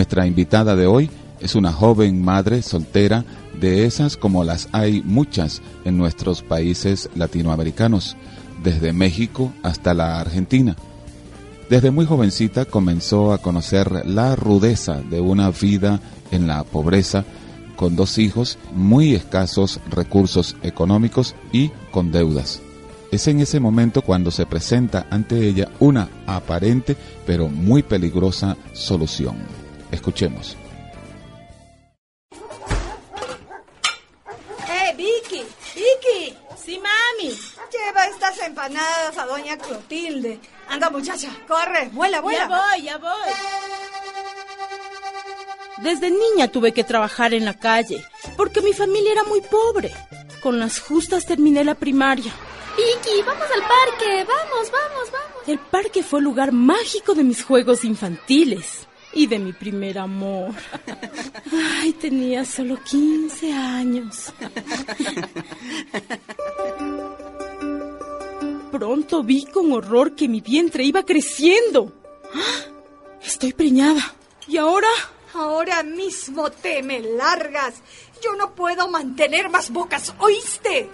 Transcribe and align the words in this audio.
Nuestra 0.00 0.26
invitada 0.26 0.76
de 0.76 0.86
hoy 0.86 1.10
es 1.40 1.54
una 1.54 1.74
joven 1.74 2.22
madre 2.22 2.62
soltera 2.62 3.22
de 3.60 3.84
esas 3.84 4.16
como 4.16 4.44
las 4.44 4.70
hay 4.72 5.02
muchas 5.02 5.60
en 5.84 5.98
nuestros 5.98 6.40
países 6.40 7.10
latinoamericanos, 7.16 8.16
desde 8.62 8.94
México 8.94 9.52
hasta 9.62 9.92
la 9.92 10.18
Argentina. 10.18 10.74
Desde 11.68 11.90
muy 11.90 12.06
jovencita 12.06 12.64
comenzó 12.64 13.34
a 13.34 13.42
conocer 13.42 14.06
la 14.06 14.36
rudeza 14.36 15.02
de 15.02 15.20
una 15.20 15.50
vida 15.50 16.00
en 16.30 16.46
la 16.46 16.64
pobreza, 16.64 17.26
con 17.76 17.94
dos 17.94 18.16
hijos, 18.16 18.56
muy 18.72 19.14
escasos 19.14 19.80
recursos 19.90 20.56
económicos 20.62 21.34
y 21.52 21.72
con 21.90 22.10
deudas. 22.10 22.62
Es 23.12 23.28
en 23.28 23.40
ese 23.40 23.60
momento 23.60 24.00
cuando 24.00 24.30
se 24.30 24.46
presenta 24.46 25.08
ante 25.10 25.46
ella 25.46 25.68
una 25.78 26.08
aparente 26.26 26.96
pero 27.26 27.48
muy 27.48 27.82
peligrosa 27.82 28.56
solución. 28.72 29.59
Escuchemos. 29.92 30.56
¡Eh, 34.68 34.94
Vicky! 34.96 35.44
¡Vicky! 35.74 36.36
Sí, 36.56 36.78
mami. 36.78 37.34
Lleva 37.72 38.04
estas 38.06 38.38
empanadas 38.46 39.16
a 39.18 39.26
doña 39.26 39.56
Clotilde. 39.56 40.38
Anda, 40.68 40.90
muchacha, 40.90 41.28
corre, 41.48 41.88
vuela, 41.92 42.20
vuela. 42.20 42.40
Ya 42.40 42.48
voy, 42.48 42.82
ya 42.82 42.98
voy. 42.98 43.30
Desde 45.78 46.10
niña 46.10 46.48
tuve 46.48 46.72
que 46.72 46.84
trabajar 46.84 47.32
en 47.32 47.44
la 47.44 47.58
calle, 47.58 48.04
porque 48.36 48.60
mi 48.60 48.72
familia 48.72 49.12
era 49.12 49.24
muy 49.24 49.40
pobre. 49.40 49.92
Con 50.42 50.58
las 50.58 50.78
justas 50.78 51.26
terminé 51.26 51.64
la 51.64 51.74
primaria. 51.74 52.32
Vicky, 52.76 53.22
vamos 53.22 53.46
al 53.54 53.62
parque, 53.62 54.24
vamos, 54.24 54.70
vamos, 54.70 55.10
vamos. 55.10 55.48
El 55.48 55.58
parque 55.58 56.02
fue 56.02 56.20
el 56.20 56.26
lugar 56.26 56.52
mágico 56.52 57.14
de 57.14 57.24
mis 57.24 57.42
juegos 57.42 57.84
infantiles 57.84 58.86
y 59.12 59.26
de 59.26 59.38
mi 59.38 59.52
primer 59.52 59.98
amor. 59.98 60.54
Ay, 61.52 61.92
tenía 61.94 62.44
solo 62.44 62.78
15 62.82 63.52
años. 63.52 64.32
Pronto 68.70 69.22
vi 69.22 69.44
con 69.46 69.72
horror 69.72 70.14
que 70.14 70.28
mi 70.28 70.40
vientre 70.40 70.84
iba 70.84 71.04
creciendo. 71.04 71.92
Estoy 73.22 73.52
preñada. 73.52 74.14
¿Y 74.46 74.56
ahora? 74.56 74.88
Ahora 75.34 75.82
mismo 75.82 76.50
te 76.50 76.82
me 76.82 77.00
largas. 77.00 77.82
Yo 78.22 78.34
no 78.36 78.54
puedo 78.54 78.88
mantener 78.88 79.48
más 79.48 79.70
bocas, 79.70 80.14
¿oíste? 80.18 80.90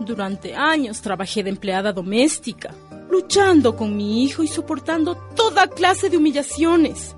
Durante 0.00 0.54
años 0.54 1.00
trabajé 1.00 1.42
de 1.42 1.50
empleada 1.50 1.92
doméstica, 1.92 2.74
luchando 3.12 3.76
con 3.76 3.94
mi 3.94 4.24
hijo 4.24 4.42
y 4.42 4.48
soportando 4.48 5.14
toda 5.36 5.68
clase 5.68 6.08
de 6.08 6.16
humillaciones. 6.16 7.14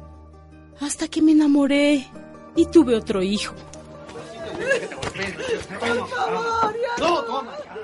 Hasta 0.81 1.06
que 1.06 1.23
me 1.23 1.31
enamoré 1.31 2.11
y 2.56 2.67
tuve 2.67 2.97
otro 2.97 3.23
hijo. 3.23 3.55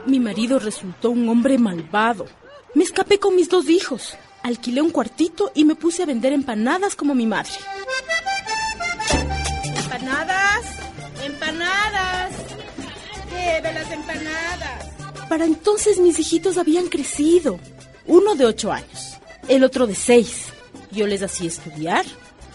Mi 0.07 0.19
marido 0.19 0.59
resultó 0.59 1.11
un 1.11 1.29
hombre 1.29 1.57
malvado. 1.57 2.27
Me 2.75 2.83
escapé 2.83 3.21
con 3.21 3.37
mis 3.37 3.49
dos 3.49 3.71
hijos. 3.71 4.17
Alquilé 4.43 4.83
un 4.83 4.91
cuartito 4.91 5.53
y 5.55 5.65
me 5.65 5.77
puse 5.77 6.03
a 6.03 6.07
vender 6.07 6.33
empanadas 6.33 6.97
como 6.97 7.15
mi 7.15 7.27
madre. 7.27 7.53
Empanadas, 9.63 10.65
empanadas. 11.25 12.33
Lleve 13.31 13.73
las 13.73 13.93
empanadas. 13.93 15.29
Para 15.29 15.45
entonces 15.45 16.01
mis 16.01 16.19
hijitos 16.19 16.59
habían 16.59 16.89
crecido. 16.89 17.61
Uno 18.07 18.35
de 18.35 18.47
ocho 18.47 18.73
años, 18.73 19.19
el 19.49 19.65
otro 19.65 19.87
de 19.87 19.95
seis. 19.95 20.53
Yo 20.91 21.07
les 21.07 21.23
hacía 21.23 21.49
estudiar, 21.49 22.05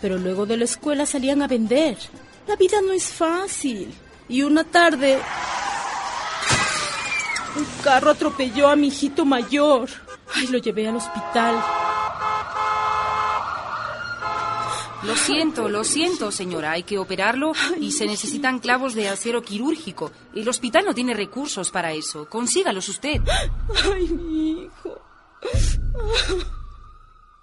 pero 0.01 0.17
luego 0.17 0.45
de 0.45 0.57
la 0.57 0.65
escuela 0.65 1.05
salían 1.05 1.41
a 1.41 1.47
vender. 1.47 1.97
La 2.47 2.55
vida 2.55 2.81
no 2.81 2.93
es 2.93 3.05
fácil. 3.05 3.93
Y 4.27 4.41
una 4.41 4.63
tarde, 4.63 5.19
un 7.55 7.65
carro 7.83 8.11
atropelló 8.11 8.67
a 8.67 8.75
mi 8.75 8.87
hijito 8.87 9.25
mayor. 9.25 9.89
Ay, 10.33 10.47
lo 10.47 10.57
llevé 10.57 10.87
al 10.87 10.97
hospital. 10.97 11.63
Lo 15.03 15.15
siento, 15.15 15.69
lo 15.69 15.83
siento, 15.83 16.31
señora. 16.31 16.71
Hay 16.71 16.83
que 16.83 16.97
operarlo 16.97 17.51
y 17.79 17.91
se 17.91 18.07
necesitan 18.07 18.57
clavos 18.57 18.95
de 18.95 19.07
acero 19.07 19.43
quirúrgico. 19.43 20.11
El 20.33 20.49
hospital 20.49 20.85
no 20.85 20.95
tiene 20.95 21.13
recursos 21.13 21.69
para 21.69 21.93
eso. 21.93 22.27
Consígalos 22.27 22.89
usted. 22.89 23.21
Ay, 23.93 24.07
mi 24.07 24.63
hijo. 24.63 24.94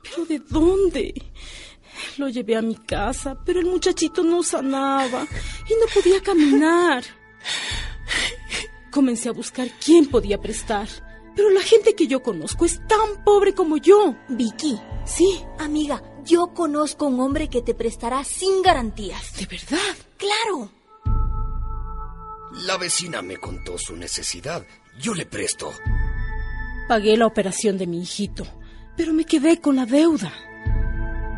¿Pero 0.03 0.25
de 0.27 0.39
dónde? 0.41 1.15
Lo 2.19 2.29
llevé 2.29 2.57
a 2.57 2.63
mi 2.63 2.77
casa, 2.77 3.37
pero 3.45 3.61
el 3.61 3.67
muchachito 3.67 4.23
no 4.23 4.43
sanaba 4.43 5.27
y 5.69 5.75
no 5.75 5.87
podía 5.95 6.21
caminar. 6.23 7.05
Comencé 8.91 9.29
a 9.29 9.33
buscar 9.33 9.69
quién 9.83 10.07
podía 10.07 10.39
prestar, 10.41 10.89
pero 11.35 11.51
la 11.51 11.63
gente 11.63 11.95
que 11.95 12.07
yo 12.07 12.23
conozco 12.23 12.65
es 12.67 12.79
tan 12.87 13.25
pobre 13.25 13.55
como 13.55 13.77
yo. 13.79 14.17
Vicky, 14.29 14.79
Sí, 15.05 15.45
amiga, 15.59 16.03
yo 16.25 16.49
conozco 16.55 17.07
un 17.07 17.21
hombre 17.21 17.49
que 17.49 17.63
te 17.63 17.75
prestará 17.75 18.23
sin 18.25 18.63
garantías. 18.63 19.37
¿de 19.37 19.47
verdad? 19.47 19.97
Claro. 20.17 20.71
La 22.67 22.77
vecina 22.77 23.23
me 23.23 23.39
contó 23.39 23.79
su 23.79 23.97
necesidad. 23.97 24.65
Yo 25.01 25.15
le 25.15 25.27
presto. 25.27 25.73
Pagué 26.89 27.17
la 27.17 27.27
operación 27.27 27.79
de 27.79 27.87
mi 27.87 28.03
hijito, 28.03 28.45
pero 28.97 29.13
me 29.13 29.25
quedé 29.25 29.61
con 29.61 29.77
la 29.77 29.87
deuda. 29.87 30.33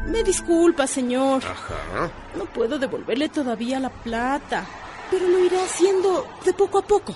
Me 0.06 0.22
disculpa, 0.22 0.87
señor. 0.87 1.43
Ajá. 1.44 2.10
No 2.37 2.44
puedo 2.47 2.78
devolverle 2.78 3.28
todavía 3.28 3.81
la 3.81 3.91
plata, 3.91 4.66
pero 5.10 5.28
lo 5.28 5.38
iré 5.38 5.60
haciendo 5.60 6.27
de 6.44 6.53
poco 6.53 6.78
a 6.78 6.87
poco. 6.87 7.15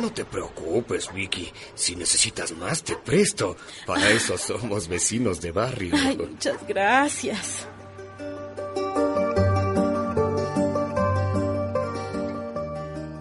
No 0.00 0.12
te 0.12 0.24
preocupes, 0.24 1.12
Vicky. 1.12 1.50
Si 1.74 1.96
necesitas 1.96 2.52
más, 2.52 2.82
te 2.82 2.96
presto. 2.96 3.56
Para 3.86 4.10
eso 4.10 4.36
somos 4.38 4.88
vecinos 4.88 5.40
de 5.40 5.52
barrio. 5.52 5.94
Ay, 5.96 6.16
muchas 6.16 6.66
gracias. 6.66 7.66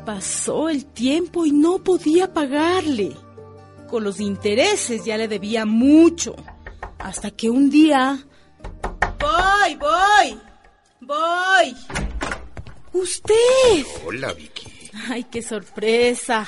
Pasó 0.05 0.69
el 0.69 0.85
tiempo 0.85 1.45
y 1.45 1.51
no 1.51 1.79
podía 1.83 2.33
pagarle. 2.33 3.15
Con 3.93 4.03
los 4.03 4.19
intereses 4.19 5.05
ya 5.05 5.17
le 5.17 5.27
debía 5.27 5.67
mucho. 5.67 6.35
Hasta 6.97 7.29
que 7.29 7.51
un 7.51 7.69
día... 7.69 8.25
Voy, 9.19 9.75
voy, 9.75 10.39
voy. 10.99 11.75
Usted. 12.91 13.85
Hola, 14.03 14.33
Vicky. 14.33 14.52
Ay, 15.09 15.25
qué 15.25 15.41
sorpresa. 15.41 16.47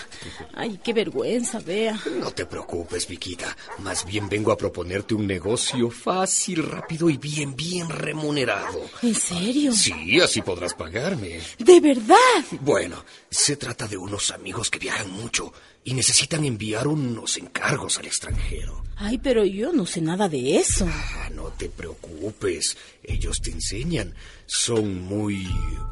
Ay, 0.53 0.79
qué 0.83 0.93
vergüenza, 0.93 1.59
vea. 1.59 1.99
No 2.19 2.31
te 2.31 2.45
preocupes, 2.45 3.07
Viquita. 3.07 3.55
Más 3.79 4.05
bien 4.05 4.29
vengo 4.29 4.51
a 4.51 4.57
proponerte 4.57 5.15
un 5.15 5.25
negocio 5.25 5.89
fácil, 5.89 6.63
rápido 6.63 7.09
y 7.09 7.17
bien, 7.17 7.55
bien 7.55 7.89
remunerado. 7.89 8.81
¿En 9.01 9.15
serio? 9.15 9.71
Sí, 9.73 10.19
así 10.21 10.41
podrás 10.41 10.73
pagarme. 10.73 11.39
¿De 11.57 11.79
verdad? 11.79 12.15
Bueno, 12.61 13.03
se 13.29 13.57
trata 13.57 13.87
de 13.87 13.97
unos 13.97 14.31
amigos 14.31 14.69
que 14.69 14.79
viajan 14.79 15.11
mucho 15.11 15.51
y 15.83 15.93
necesitan 15.93 16.43
enviar 16.45 16.87
unos 16.87 17.37
encargos 17.37 17.97
al 17.99 18.05
extranjero. 18.05 18.83
Ay, 18.97 19.17
pero 19.17 19.43
yo 19.43 19.73
no 19.73 19.85
sé 19.85 20.01
nada 20.01 20.29
de 20.29 20.57
eso. 20.57 20.87
Ah, 20.89 21.29
no 21.33 21.49
te 21.49 21.69
preocupes. 21.69 22.77
Ellos 23.03 23.41
te 23.41 23.51
enseñan. 23.51 24.15
Son 24.45 25.01
muy 25.03 25.47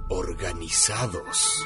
organizados. 0.09 1.65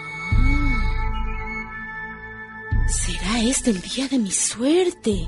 ¿Será 2.88 3.42
este 3.42 3.72
el 3.72 3.82
día 3.82 4.08
de 4.08 4.18
mi 4.18 4.32
suerte? 4.32 5.28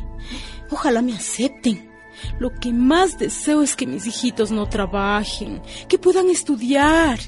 Ojalá 0.71 1.01
me 1.01 1.13
acepten. 1.13 1.89
Lo 2.39 2.51
que 2.53 2.71
más 2.71 3.17
deseo 3.17 3.61
es 3.61 3.75
que 3.75 3.85
mis 3.85 4.06
hijitos 4.07 4.50
no 4.51 4.67
trabajen, 4.67 5.61
que 5.89 6.00
puedan 6.00 6.29
estudiar. 6.29 7.19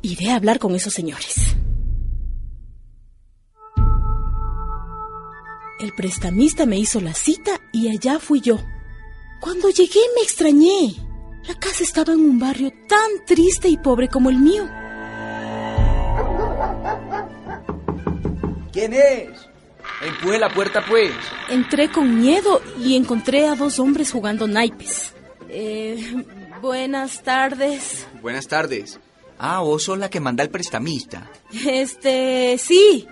Iré 0.00 0.30
a 0.30 0.36
hablar 0.36 0.60
con 0.60 0.74
esos 0.76 0.92
señores. 0.92 1.56
El 5.80 5.92
prestamista 5.96 6.66
me 6.66 6.78
hizo 6.78 7.00
la 7.00 7.12
cita 7.12 7.60
y 7.72 7.88
allá 7.88 8.20
fui 8.20 8.40
yo. 8.40 8.58
Cuando 9.40 9.70
llegué 9.70 10.00
me 10.14 10.22
extrañé. 10.22 10.94
La 11.48 11.54
casa 11.58 11.82
estaba 11.82 12.12
en 12.12 12.20
un 12.20 12.38
barrio 12.38 12.72
tan 12.88 13.26
triste 13.26 13.68
y 13.68 13.76
pobre 13.76 14.08
como 14.08 14.30
el 14.30 14.38
mío. 14.38 14.66
¿Quién 18.72 18.94
es? 18.94 19.53
Empuje 20.02 20.38
la 20.38 20.52
puerta, 20.52 20.84
pues. 20.86 21.12
Entré 21.48 21.90
con 21.90 22.20
miedo 22.20 22.60
y 22.78 22.96
encontré 22.96 23.46
a 23.46 23.54
dos 23.54 23.78
hombres 23.78 24.12
jugando 24.12 24.46
naipes. 24.46 25.14
Eh, 25.48 26.24
buenas 26.60 27.22
tardes. 27.22 28.06
Buenas 28.20 28.48
tardes. 28.48 28.98
Ah, 29.38 29.60
vos 29.60 29.84
sos 29.84 29.98
la 29.98 30.10
que 30.10 30.20
manda 30.20 30.42
el 30.42 30.50
prestamista. 30.50 31.30
Este, 31.66 32.56
sí. 32.58 33.06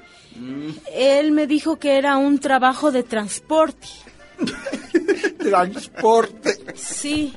Él 0.95 1.33
me 1.33 1.47
dijo 1.47 1.79
que 1.79 1.99
era 1.99 2.17
un 2.17 2.39
trabajo 2.39 2.91
de 2.91 3.03
transporte. 3.03 3.89
transporte. 5.39 6.57
Sí. 6.75 7.35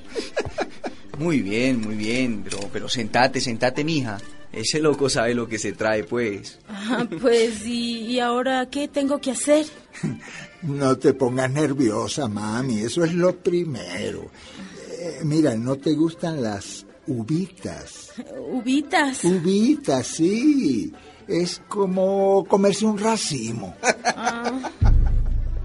Muy 1.18 1.42
bien, 1.42 1.82
muy 1.82 1.96
bien, 1.96 2.44
pero, 2.44 2.60
pero 2.72 2.90
sentate, 2.90 3.40
sentate, 3.40 3.84
mija. 3.84 4.18
Ese 4.56 4.80
loco 4.80 5.10
sabe 5.10 5.36
lo 5.36 5.48
que 5.48 5.60
se 5.60 5.74
trae, 5.74 6.04
pues. 6.06 6.60
Ah, 6.68 7.06
pues, 7.22 7.66
¿y, 7.66 8.00
¿y 8.06 8.20
ahora 8.20 8.70
qué 8.70 8.88
tengo 8.88 9.20
que 9.20 9.32
hacer? 9.32 9.66
No 10.62 10.98
te 10.98 11.14
pongas 11.14 11.52
nerviosa, 11.52 12.28
mami, 12.28 12.80
eso 12.80 13.04
es 13.04 13.14
lo 13.14 13.36
primero. 13.38 14.32
Eh, 15.00 15.20
mira, 15.24 15.54
¿no 15.56 15.76
te 15.76 15.94
gustan 15.94 16.42
las 16.42 16.88
uvitas? 17.06 18.14
¿Uvitas? 18.52 19.24
Uvitas, 19.26 20.08
sí. 20.08 20.92
Es 21.28 21.62
como 21.68 22.46
comerse 22.48 22.86
un 22.86 22.98
racimo. 22.98 23.76
Ah, 24.18 24.72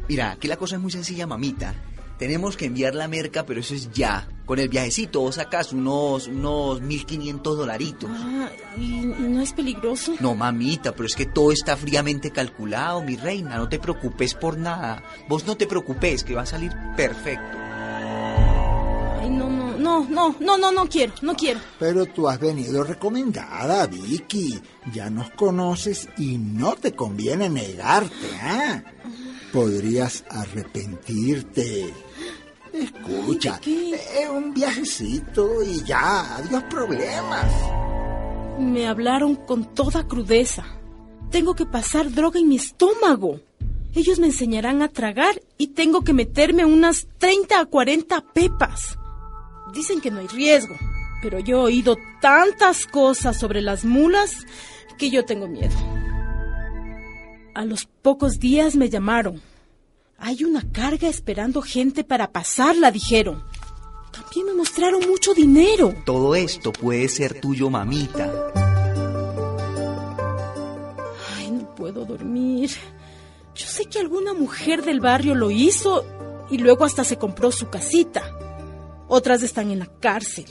Mira, 0.09 0.33
aquí 0.33 0.49
la 0.49 0.57
cosa 0.57 0.75
es 0.75 0.83
muy 0.83 0.91
sencilla, 0.91 1.27
mamita. 1.27 1.73
Tenemos 2.21 2.55
que 2.55 2.67
enviar 2.67 2.95
la 2.95 3.09
merca, 3.09 3.47
pero 3.47 3.61
eso 3.61 3.75
es 3.75 3.91
ya. 3.93 4.29
Con 4.45 4.59
el 4.59 4.69
viajecito 4.69 5.21
vos 5.21 5.37
sacas 5.37 5.73
unos, 5.73 6.29
unos 6.29 6.83
1500 6.83 7.57
dolaritos. 7.57 8.11
ah, 8.13 8.51
¿y, 8.77 9.07
no 9.07 9.41
es 9.41 9.55
peligroso? 9.55 10.13
No, 10.21 10.35
mamita, 10.35 10.93
pero 10.93 11.07
es 11.07 11.17
que 11.17 11.25
todo 11.25 11.51
está 11.51 11.79
fríamente 11.79 12.31
calculado, 12.31 13.01
mi 13.01 13.17
reina. 13.17 13.57
No 13.57 13.71
te 13.71 13.79
preocupes 13.79 14.35
por 14.35 14.59
nada. 14.59 15.03
Vos 15.31 15.47
no 15.47 15.57
te 15.57 15.67
preocupes, 15.67 16.23
que 16.23 16.35
va 16.35 16.43
a 16.43 16.47
salir 16.47 16.71
perfecto. 16.95 17.57
Ay, 19.19 19.31
no, 19.31 19.49
no, 19.49 19.79
no, 19.79 20.07
no, 20.07 20.37
no, 20.39 20.59
no, 20.59 20.73
no 20.73 20.89
quiero, 20.91 21.15
no 21.23 21.35
quiero. 21.35 21.61
Pero 21.79 22.05
tú 22.05 22.29
has 22.29 22.39
venido 22.39 22.85
recomendada, 22.85 23.87
Vicky. 23.87 24.61
Ya 24.93 25.09
nos 25.09 25.31
conoces 25.31 26.07
y 26.19 26.37
no 26.37 26.77
te 26.77 26.93
conviene 26.93 27.49
negarte, 27.49 28.29
¿ah? 28.43 28.83
Podrías 29.53 30.25
arrepentirte. 30.31 31.93
Escucha, 32.73 33.61
es 33.65 34.29
un 34.29 34.55
viajecito 34.55 35.63
y 35.63 35.83
ya, 35.85 36.37
adiós 36.37 36.63
problemas. 36.65 37.53
Me 38.59 38.87
hablaron 38.87 39.35
con 39.35 39.75
toda 39.75 40.07
crudeza. 40.07 40.65
Tengo 41.31 41.55
que 41.55 41.67
pasar 41.67 42.13
droga 42.13 42.39
en 42.39 42.49
mi 42.49 42.57
estómago. 42.57 43.41
Ellos 43.95 44.21
me 44.21 44.27
enseñarán 44.27 44.83
a 44.83 44.89
tragar 44.89 45.43
y 45.59 45.69
tengo 45.69 46.03
que 46.03 46.13
meterme 46.13 46.65
unas 46.65 47.09
30 47.19 47.61
a 47.61 47.67
40 47.67 48.21
pepas. 48.33 48.99
Dicen 49.75 50.01
que 50.01 50.13
no 50.13 50.21
hay 50.21 50.29
riesgo, 50.29 50.77
pero 51.23 51.41
yo 51.41 51.63
he 51.63 51.65
oído 51.65 51.97
tantas 52.21 52.87
cosas 52.87 53.37
sobre 53.37 53.63
las 53.63 53.85
mulas 53.85 54.47
que 54.97 55.11
yo 55.11 55.25
tengo 55.25 55.49
miedo. 55.49 56.00
A 57.55 57.65
los 57.65 57.87
pocos 57.87 58.39
días 58.39 58.77
me 58.77 58.89
llamaron. 58.89 59.43
Hay 60.19 60.45
una 60.45 60.71
carga 60.71 61.09
esperando 61.09 61.63
gente 61.63 62.05
para 62.05 62.31
pasarla, 62.31 62.93
dijeron. 62.93 63.43
También 64.13 64.47
me 64.47 64.55
mostraron 64.55 65.01
mucho 65.09 65.35
dinero. 65.35 65.95
Todo 66.05 66.35
esto 66.37 66.73
puede 66.73 67.09
ser 67.09 67.41
tuyo, 67.41 67.69
mamita. 67.69 68.33
Ay, 71.37 71.51
no 71.51 71.75
puedo 71.75 72.05
dormir. 72.05 72.71
Yo 73.55 73.67
sé 73.67 73.87
que 73.87 73.99
alguna 73.99 74.33
mujer 74.33 74.85
del 74.85 75.01
barrio 75.01 75.35
lo 75.35 75.51
hizo 75.51 76.05
y 76.51 76.59
luego 76.59 76.85
hasta 76.85 77.03
se 77.03 77.19
compró 77.19 77.51
su 77.51 77.69
casita. 77.69 78.23
Otras 79.09 79.43
están 79.43 79.71
en 79.73 79.81
la 79.81 79.87
cárcel. 79.87 80.47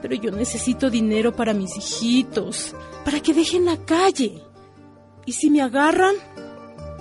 Pero 0.00 0.14
yo 0.14 0.30
necesito 0.30 0.88
dinero 0.88 1.36
para 1.36 1.52
mis 1.52 1.76
hijitos, 1.76 2.74
para 3.04 3.20
que 3.20 3.34
dejen 3.34 3.66
la 3.66 3.76
calle. 3.84 4.42
¿Y 5.26 5.32
si 5.32 5.50
me 5.50 5.62
agarran? 5.62 6.14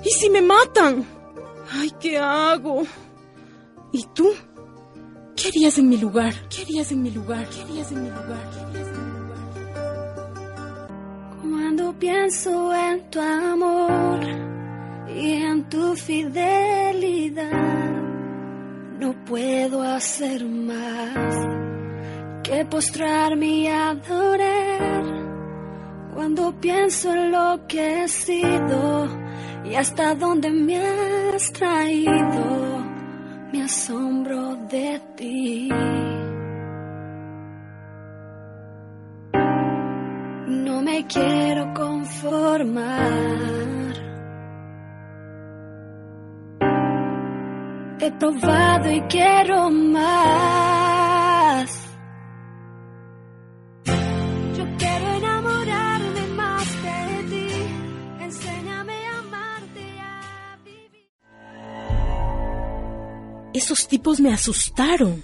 ¿Y 0.04 0.10
si 0.10 0.30
me 0.30 0.42
matan? 0.42 1.06
Ay, 1.71 1.92
¿qué 2.00 2.18
hago? 2.18 2.83
¿Y 3.92 4.06
tú? 4.13 4.30
¿Qué 5.36 5.50
harías 5.50 5.77
en 5.77 5.89
mi 5.89 5.98
lugar? 5.98 6.33
¿Qué 6.50 6.63
harías 6.63 6.92
en 6.92 7.01
mi 7.01 7.12
lugar? 7.12 7.48
¿Qué 7.50 7.62
harías 7.62 7.92
en 7.92 8.04
mi 8.04 8.10
lugar? 8.10 8.50
¿Qué 8.51 8.60
harías 8.60 8.88
en 8.88 9.04
mi 9.04 9.19
lugar? 9.19 9.30
Cuando 11.42 11.94
pienso 12.00 12.74
en 12.74 13.10
tu 13.10 13.19
amor 13.19 14.19
y 15.07 15.31
en 15.31 15.69
tu 15.69 15.95
fidelidad, 15.95 17.50
no 19.00 19.25
puedo 19.25 19.81
hacer 19.81 20.45
más 20.45 21.36
que 22.44 22.65
postrarme 22.65 23.48
y 23.48 23.68
adorar. 23.68 25.29
Cuando 26.14 26.52
pienso 26.60 27.14
en 27.14 27.32
lo 27.32 27.60
que 27.68 28.04
he 28.04 28.08
sido 28.08 29.08
y 29.64 29.76
hasta 29.76 30.16
dónde 30.16 30.50
me 30.50 30.78
has 30.78 31.52
traído, 31.54 32.84
me 33.52 33.64
asombro 33.64 34.56
de 34.70 35.02
ti. 35.16 35.70
No 40.48 40.82
me 40.82 41.06
quiero 41.06 41.74
conformar. 41.74 43.10
He 48.02 48.12
probado 48.14 48.92
y 48.92 49.02
quiero 49.02 49.70
más. 49.70 50.79
Esos 63.60 63.90
tipos 63.90 64.22
me 64.22 64.32
asustaron. 64.32 65.22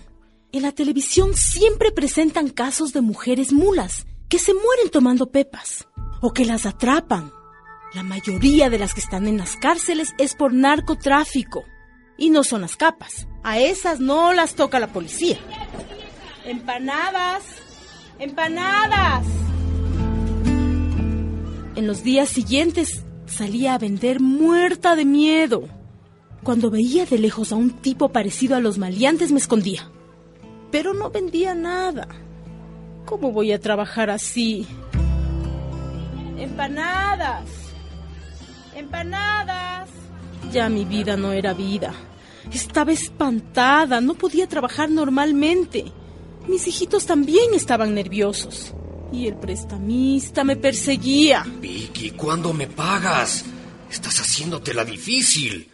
En 0.51 0.63
la 0.63 0.73
televisión 0.73 1.35
siempre 1.35 1.93
presentan 1.93 2.49
casos 2.49 2.91
de 2.91 2.99
mujeres 2.99 3.53
mulas 3.53 4.07
que 4.27 4.39
se 4.39 4.53
mueren 4.53 4.89
tomando 4.91 5.31
pepas 5.31 5.87
o 6.19 6.33
que 6.33 6.43
las 6.43 6.65
atrapan. 6.65 7.31
La 7.93 8.03
mayoría 8.03 8.69
de 8.69 8.77
las 8.77 8.93
que 8.93 8.99
están 8.99 9.29
en 9.29 9.37
las 9.37 9.55
cárceles 9.55 10.13
es 10.17 10.35
por 10.35 10.51
narcotráfico. 10.51 11.63
Y 12.17 12.29
no 12.29 12.43
son 12.43 12.59
las 12.59 12.75
capas. 12.75 13.25
A 13.41 13.57
esas 13.59 14.01
no 14.01 14.33
las 14.33 14.55
toca 14.55 14.81
la 14.81 14.91
policía. 14.91 15.39
Empanadas. 16.43 17.45
Empanadas. 18.19 19.25
En 21.77 21.87
los 21.87 22.03
días 22.03 22.27
siguientes 22.27 23.01
salía 23.27 23.75
a 23.75 23.77
vender 23.77 24.19
muerta 24.19 24.97
de 24.97 25.05
miedo. 25.05 25.69
Cuando 26.45 26.69
veía 26.69 27.07
de 27.07 27.17
lejos 27.17 27.51
a 27.51 27.55
un 27.55 27.71
tipo 27.71 28.09
parecido 28.09 28.55
a 28.55 28.59
los 28.59 28.77
maleantes 28.77 29.31
me 29.31 29.39
escondía. 29.39 29.89
Pero 30.69 30.93
no 30.93 31.09
vendía 31.09 31.55
nada. 31.55 32.07
¿Cómo 33.05 33.31
voy 33.31 33.51
a 33.51 33.59
trabajar 33.59 34.11
así? 34.11 34.67
Empanadas. 36.37 37.49
Empanadas. 38.75 39.89
Ya 40.51 40.69
mi 40.69 40.85
vida 40.85 41.17
no 41.17 41.31
era 41.31 41.55
vida. 41.55 41.95
Estaba 42.53 42.91
espantada, 42.91 43.99
no 43.99 44.13
podía 44.13 44.47
trabajar 44.47 44.91
normalmente. 44.91 45.85
Mis 46.47 46.67
hijitos 46.67 47.07
también 47.07 47.55
estaban 47.55 47.95
nerviosos. 47.95 48.71
Y 49.11 49.25
el 49.25 49.35
prestamista 49.37 50.43
me 50.43 50.57
perseguía. 50.57 51.43
Vicky, 51.59 52.11
¿cuándo 52.11 52.53
me 52.53 52.67
pagas? 52.67 53.45
Estás 53.89 54.19
haciéndotela 54.19 54.85
difícil. 54.85 55.71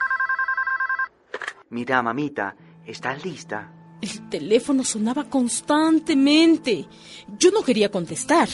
Mira, 1.71 2.01
mamita, 2.01 2.53
¿estás 2.85 3.23
lista? 3.23 3.71
El 4.01 4.27
teléfono 4.27 4.83
sonaba 4.83 5.29
constantemente. 5.29 6.85
Yo 7.39 7.49
no 7.51 7.63
quería 7.63 7.89
contestar. 7.89 8.49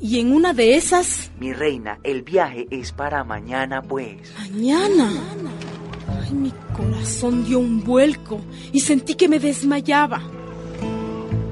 Y 0.00 0.20
en 0.20 0.32
una 0.32 0.52
de 0.52 0.76
esas... 0.76 1.32
Mi 1.40 1.52
reina, 1.52 1.98
el 2.04 2.22
viaje 2.22 2.68
es 2.70 2.92
para 2.92 3.24
mañana, 3.24 3.82
pues. 3.82 4.32
Mañana. 4.38 5.10
Ay, 6.06 6.34
mi 6.34 6.52
corazón 6.76 7.44
dio 7.44 7.58
un 7.58 7.82
vuelco 7.82 8.40
y 8.72 8.78
sentí 8.78 9.16
que 9.16 9.28
me 9.28 9.40
desmayaba. 9.40 10.22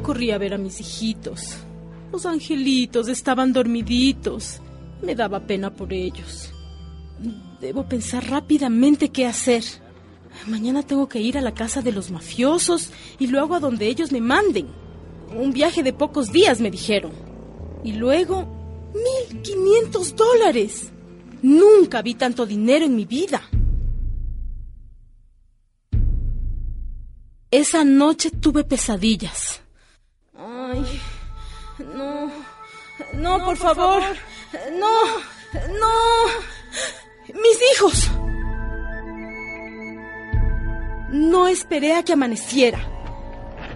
Corrí 0.00 0.30
a 0.30 0.38
ver 0.38 0.54
a 0.54 0.58
mis 0.58 0.78
hijitos. 0.78 1.56
Los 2.12 2.24
angelitos 2.24 3.08
estaban 3.08 3.52
dormiditos. 3.52 4.62
Me 5.02 5.16
daba 5.16 5.40
pena 5.40 5.74
por 5.74 5.92
ellos. 5.92 6.54
Debo 7.60 7.88
pensar 7.88 8.30
rápidamente 8.30 9.08
qué 9.08 9.26
hacer. 9.26 9.64
Mañana 10.46 10.82
tengo 10.82 11.08
que 11.08 11.20
ir 11.20 11.38
a 11.38 11.40
la 11.40 11.54
casa 11.54 11.80
de 11.80 11.92
los 11.92 12.10
mafiosos 12.10 12.90
y 13.18 13.28
luego 13.28 13.54
a 13.54 13.60
donde 13.60 13.86
ellos 13.86 14.12
me 14.12 14.20
manden. 14.20 14.68
Un 15.34 15.52
viaje 15.52 15.82
de 15.82 15.92
pocos 15.92 16.32
días, 16.32 16.60
me 16.60 16.70
dijeron. 16.70 17.12
Y 17.82 17.92
luego, 17.92 18.46
1.500 19.32 20.14
dólares. 20.14 20.92
Nunca 21.42 22.02
vi 22.02 22.14
tanto 22.14 22.46
dinero 22.46 22.84
en 22.84 22.96
mi 22.96 23.04
vida. 23.04 23.42
Esa 27.50 27.84
noche 27.84 28.30
tuve 28.30 28.64
pesadillas. 28.64 29.60
Ay, 30.36 30.84
no, 31.94 32.30
no, 33.14 33.44
por, 33.44 33.56
favor, 33.56 34.02
no, 34.72 35.04
no, 35.78 35.92
mis 37.28 37.58
hijos. 37.72 38.23
No 41.14 41.46
esperé 41.46 41.94
a 41.94 42.02
que 42.02 42.12
amaneciera. 42.12 42.80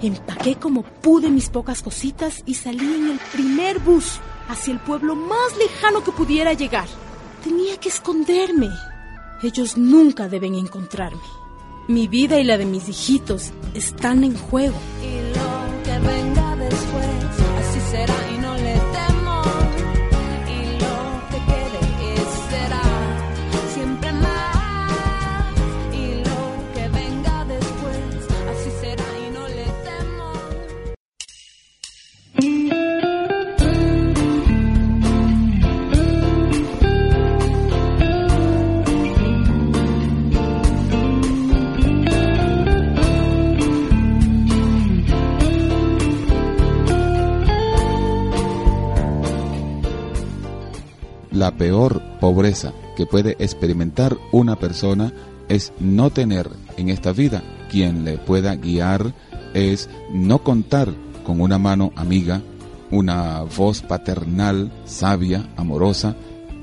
Empaqué 0.02 0.56
como 0.56 0.82
pude 0.82 1.30
mis 1.30 1.50
pocas 1.50 1.82
cositas 1.82 2.42
y 2.46 2.54
salí 2.54 2.84
en 2.84 3.12
el 3.12 3.20
primer 3.32 3.78
bus 3.78 4.18
hacia 4.48 4.72
el 4.72 4.80
pueblo 4.80 5.14
más 5.14 5.56
lejano 5.56 6.02
que 6.02 6.10
pudiera 6.10 6.52
llegar. 6.52 6.88
Tenía 7.44 7.76
que 7.76 7.90
esconderme. 7.90 8.70
Ellos 9.40 9.78
nunca 9.78 10.28
deben 10.28 10.56
encontrarme. 10.56 11.22
Mi 11.86 12.08
vida 12.08 12.40
y 12.40 12.44
la 12.44 12.58
de 12.58 12.66
mis 12.66 12.88
hijitos 12.88 13.52
están 13.72 14.24
en 14.24 14.36
juego. 14.36 14.76
Y 15.00 15.38
lo 15.38 15.82
que 15.84 16.37
peor 51.58 52.00
pobreza 52.20 52.72
que 52.96 53.04
puede 53.04 53.36
experimentar 53.38 54.16
una 54.32 54.56
persona 54.56 55.12
es 55.48 55.72
no 55.80 56.10
tener 56.10 56.48
en 56.76 56.88
esta 56.88 57.12
vida 57.12 57.42
quien 57.70 58.04
le 58.04 58.18
pueda 58.18 58.54
guiar, 58.56 59.14
es 59.54 59.88
no 60.12 60.42
contar 60.42 60.94
con 61.24 61.40
una 61.40 61.58
mano 61.58 61.92
amiga, 61.96 62.40
una 62.90 63.42
voz 63.42 63.82
paternal, 63.82 64.72
sabia, 64.86 65.48
amorosa, 65.56 66.16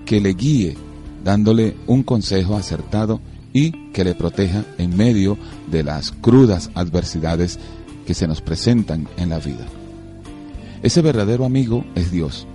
que 0.06 0.20
le 0.20 0.34
guíe, 0.34 0.76
dándole 1.24 1.76
un 1.88 2.04
consejo 2.04 2.56
acertado 2.56 3.22
y 3.54 3.92
que 3.92 4.04
le 4.04 4.16
proteja 4.16 4.64
en 4.78 4.96
medio 4.98 5.38
de 5.70 5.84
las 5.84 6.12
crudas 6.12 6.72
adversidades 6.74 7.60
que 8.06 8.14
se 8.14 8.28
nos 8.28 8.42
presentan 8.42 9.08
en 9.18 9.30
la 9.30 9.40
vida. 9.40 9.66
Ese 10.84 11.02
verdadero 11.02 11.46
amigo 11.46 11.84
es 11.96 12.12
Dios. 12.12 12.48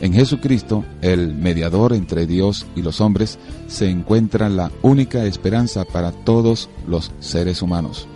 En 0.00 0.12
Jesucristo, 0.12 0.84
el 1.02 1.34
mediador 1.34 1.92
entre 1.92 2.26
Dios 2.26 2.66
y 2.76 2.82
los 2.82 3.00
hombres, 3.00 3.38
se 3.66 3.90
encuentra 3.90 4.48
la 4.48 4.70
única 4.82 5.24
esperanza 5.24 5.84
para 5.84 6.12
todos 6.12 6.68
los 6.86 7.10
seres 7.18 7.62
humanos. 7.62 8.06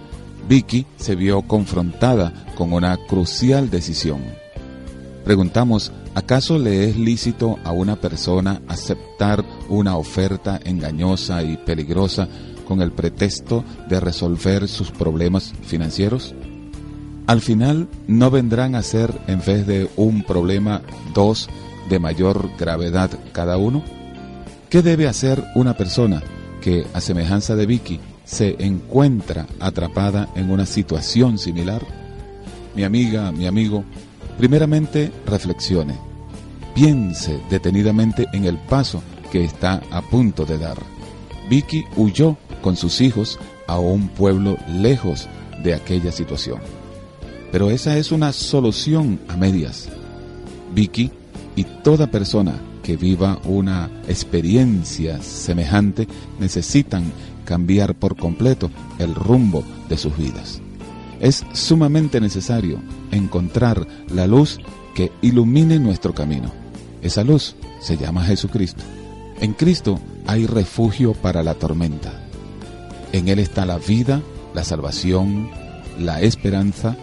Vicky 0.49 0.87
se 0.97 1.17
vio 1.17 1.43
confrontada 1.43 2.33
con 2.57 2.73
una 2.73 2.97
crucial 2.97 3.69
decisión. 3.69 4.21
Preguntamos, 5.25 5.93
¿acaso 6.15 6.59
le 6.59 6.89
es 6.89 6.97
lícito 6.97 7.59
a 7.65 7.73
una 7.73 7.97
persona 7.97 8.61
aceptar 8.69 9.45
una 9.69 9.97
oferta 9.97 10.61
engañosa 10.65 11.43
y 11.43 11.57
peligrosa 11.57 12.29
con 12.67 12.81
el 12.81 12.93
pretexto 12.93 13.65
de 13.89 13.99
resolver 13.99 14.69
sus 14.69 14.93
problemas 14.93 15.53
financieros? 15.63 16.35
Al 17.27 17.41
final, 17.41 17.89
¿no 18.09 18.31
vendrán 18.31 18.75
a 18.75 18.83
ser, 18.83 19.13
en 19.27 19.41
vez 19.41 19.67
de 19.67 19.89
un 19.97 20.23
problema, 20.23 20.83
dos 21.15 21.49
de 21.89 21.99
mayor 21.99 22.51
gravedad 22.59 23.11
cada 23.33 23.57
uno? 23.57 23.83
¿Qué 24.69 24.83
debe 24.83 25.07
hacer 25.07 25.45
una 25.55 25.77
persona 25.77 26.23
que, 26.61 26.87
a 26.95 27.01
semejanza 27.01 27.57
de 27.57 27.67
Vicky, 27.67 28.01
se 28.25 28.57
encuentra 28.59 29.47
atrapada 29.61 30.29
en 30.35 30.51
una 30.51 30.67
situación 30.67 31.39
similar? 31.39 31.83
Mi 32.75 32.85
amiga, 32.85 33.31
mi 33.33 33.47
amigo, 33.47 33.85
primeramente 34.39 35.13
reflexione, 35.27 35.95
piense 36.75 37.41
detenidamente 37.51 38.27
en 38.33 38.47
el 38.47 38.57
paso 38.57 39.03
que 39.31 39.45
está 39.45 39.83
a 39.91 40.01
punto 40.03 40.45
de 40.45 40.59
dar. 40.59 40.79
Vicky 41.49 41.85
huyó 41.97 42.37
con 42.63 42.77
sus 42.77 43.01
hijos 43.01 43.39
a 43.67 43.79
un 43.79 44.09
pueblo 44.09 44.57
lejos 44.69 45.29
de 45.63 45.75
aquella 45.75 46.13
situación. 46.13 46.61
Pero 47.51 47.71
esa 47.71 47.99
es 47.99 48.13
una 48.13 48.33
solución 48.33 49.21
a 49.29 49.37
medias. 49.37 49.89
Vicky 50.75 51.11
y 51.57 51.65
toda 51.65 52.11
persona 52.11 52.55
que 52.83 52.97
viva 52.97 53.39
una 53.45 53.91
experiencia 54.09 55.23
semejante 55.23 56.09
necesitan 56.41 57.13
cambiar 57.45 57.95
por 57.95 58.17
completo 58.17 58.71
el 58.99 59.15
rumbo 59.15 59.65
de 59.89 59.97
sus 59.97 60.17
vidas. 60.17 60.61
Es 61.21 61.45
sumamente 61.53 62.21
necesario 62.21 62.81
encontrar 63.11 63.87
la 64.13 64.27
luz 64.27 64.59
que 64.95 65.13
ilumine 65.23 65.79
nuestro 65.79 66.15
camino. 66.15 66.51
Esa 67.03 67.25
luz 67.25 67.55
se 67.81 67.97
llama 67.97 68.25
Jesucristo. 68.25 68.83
En 69.41 69.53
Cristo 69.55 70.01
hay 70.27 70.47
refugio 70.47 71.15
para 71.15 71.43
la 71.43 71.55
tormenta. 71.55 72.13
En 73.13 73.29
Él 73.29 73.39
está 73.39 73.67
la 73.67 73.79
vida, 73.79 74.23
la 74.55 74.65
salvación, 74.65 75.51
la 75.99 76.21
esperanza, 76.21 76.97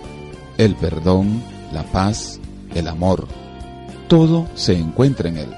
el 0.57 0.75
perdón, 0.75 1.41
la 1.73 1.83
paz, 1.83 2.39
el 2.75 2.87
amor. 2.87 3.27
Todo 4.09 4.47
se 4.55 4.73
encuentra 4.73 5.29
en 5.29 5.37
Él. 5.37 5.49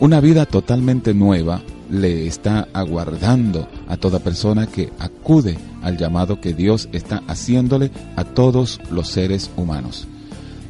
Una 0.00 0.20
vida 0.20 0.46
totalmente 0.46 1.14
nueva 1.14 1.62
le 1.88 2.26
está 2.26 2.66
aguardando 2.72 3.68
a 3.86 3.96
toda 3.96 4.18
persona 4.18 4.66
que 4.66 4.92
acude 4.98 5.56
al 5.80 5.96
llamado 5.96 6.40
que 6.40 6.54
Dios 6.54 6.88
está 6.90 7.22
haciéndole 7.28 7.92
a 8.16 8.24
todos 8.24 8.80
los 8.90 9.06
seres 9.06 9.48
humanos. 9.56 10.08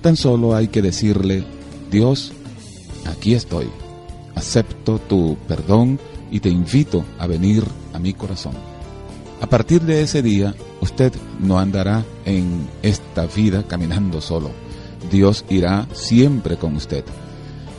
Tan 0.02 0.16
solo 0.16 0.54
hay 0.54 0.68
que 0.68 0.82
decirle, 0.82 1.44
Dios, 1.90 2.32
aquí 3.06 3.32
estoy, 3.32 3.68
acepto 4.34 4.98
tu 4.98 5.38
perdón 5.48 5.98
y 6.30 6.40
te 6.40 6.50
invito 6.50 7.06
a 7.18 7.26
venir 7.26 7.64
a 7.94 7.98
mi 7.98 8.12
corazón. 8.12 8.52
A 9.40 9.46
partir 9.46 9.80
de 9.80 10.02
ese 10.02 10.20
día, 10.20 10.54
usted 10.82 11.10
no 11.40 11.58
andará 11.58 12.04
en 12.26 12.68
esta 12.82 13.24
vida 13.24 13.62
caminando 13.66 14.20
solo. 14.20 14.65
Dios 15.10 15.44
irá 15.48 15.86
siempre 15.92 16.56
con 16.56 16.76
usted. 16.76 17.04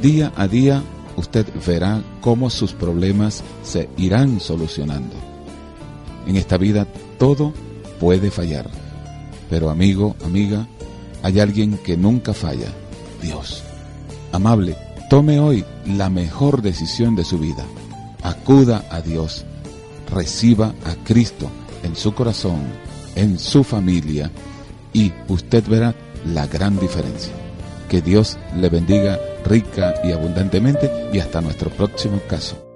Día 0.02 0.32
a 0.36 0.48
día, 0.48 0.84
usted 1.16 1.46
verá 1.66 2.02
cómo 2.22 2.50
sus 2.50 2.74
problemas 2.74 3.44
se 3.64 3.90
irán 3.98 4.40
solucionando. 4.40 5.16
En 6.28 6.36
esta 6.36 6.58
vida 6.58 6.88
todo 7.18 7.54
puede 8.00 8.32
fallar. 8.32 8.70
Pero 9.50 9.70
amigo, 9.70 10.16
amiga, 10.24 10.68
hay 11.24 11.40
alguien 11.40 11.78
que 11.78 11.98
nunca 11.98 12.34
falla, 12.34 12.72
Dios. 13.22 13.64
Amable, 14.32 14.76
tome 15.10 15.40
hoy 15.40 15.64
la 15.86 16.10
mejor 16.10 16.62
decisión 16.62 17.16
de 17.16 17.24
su 17.24 17.40
vida. 17.40 17.66
Acuda 18.24 18.86
a 18.92 19.02
Dios. 19.02 19.46
Reciba 20.14 20.74
a 20.86 20.96
Cristo 21.04 21.50
en 21.84 21.96
su 21.96 22.14
corazón, 22.14 22.62
en 23.16 23.40
su 23.40 23.64
familia 23.64 24.32
y 24.94 25.14
usted 25.28 25.64
verá 25.68 25.94
la 26.34 26.48
gran 26.48 26.80
diferencia. 26.80 27.34
Que 27.90 28.02
Dios 28.02 28.38
le 28.56 28.70
bendiga 28.70 29.20
rica 29.46 29.96
y 30.04 30.12
abundantemente 30.12 30.92
y 31.14 31.20
hasta 31.20 31.42
nuestro 31.42 31.70
próximo 31.70 32.20
caso. 32.28 32.67